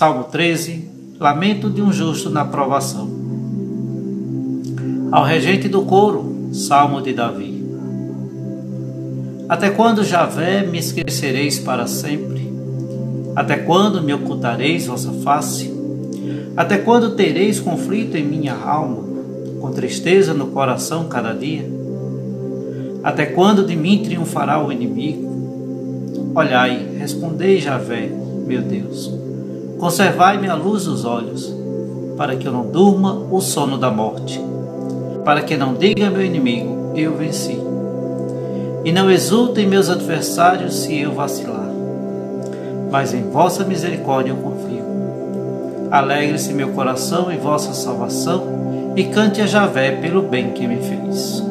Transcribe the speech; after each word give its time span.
Salmo 0.00 0.24
13, 0.24 0.88
lamento 1.18 1.68
de 1.68 1.82
um 1.82 1.92
justo 1.92 2.30
na 2.30 2.42
provação. 2.42 3.06
Ao 5.12 5.22
regente 5.22 5.68
do 5.68 5.82
coro, 5.82 6.48
Salmo 6.54 7.02
de 7.02 7.12
Davi. 7.12 7.62
Até 9.46 9.68
quando, 9.68 10.02
Javé, 10.02 10.62
me 10.62 10.78
esquecereis 10.78 11.58
para 11.58 11.86
sempre? 11.86 12.50
Até 13.36 13.58
quando 13.58 14.02
me 14.02 14.14
ocultareis 14.14 14.86
vossa 14.86 15.12
face? 15.22 15.70
Até 16.56 16.78
quando 16.78 17.14
tereis 17.14 17.60
conflito 17.60 18.16
em 18.16 18.24
minha 18.24 18.54
alma, 18.54 19.04
com 19.60 19.70
tristeza 19.70 20.32
no 20.32 20.46
coração 20.46 21.10
cada 21.10 21.34
dia? 21.34 21.70
Até 23.04 23.26
quando 23.26 23.66
de 23.66 23.76
mim 23.76 24.02
triunfará 24.02 24.64
o 24.64 24.72
inimigo? 24.72 26.32
Olhai, 26.34 26.88
respondei, 26.98 27.60
Javé, 27.60 28.10
meu 28.46 28.62
Deus 28.62 29.20
Conservai-me 29.80 30.46
a 30.46 30.54
luz 30.54 30.84
dos 30.84 31.06
olhos, 31.06 31.50
para 32.14 32.36
que 32.36 32.46
eu 32.46 32.52
não 32.52 32.66
durma 32.66 33.14
o 33.30 33.40
sono 33.40 33.78
da 33.78 33.90
morte, 33.90 34.38
para 35.24 35.40
que 35.40 35.56
não 35.56 35.72
diga 35.72 36.10
meu 36.10 36.22
inimigo, 36.22 36.92
eu 36.94 37.16
venci. 37.16 37.58
E 38.84 38.92
não 38.92 39.10
exultem 39.10 39.66
meus 39.66 39.88
adversários 39.88 40.74
se 40.74 41.00
eu 41.00 41.14
vacilar. 41.14 41.70
Mas 42.90 43.14
em 43.14 43.30
vossa 43.30 43.64
misericórdia 43.64 44.32
eu 44.32 44.36
confio. 44.36 44.84
Alegre-se 45.90 46.52
meu 46.52 46.72
coração 46.72 47.32
em 47.32 47.38
vossa 47.38 47.72
salvação 47.72 48.92
e 48.94 49.04
cante 49.04 49.40
a 49.40 49.46
Javé 49.46 49.92
pelo 49.92 50.20
bem 50.20 50.50
que 50.52 50.66
me 50.66 50.76
fez. 50.76 51.42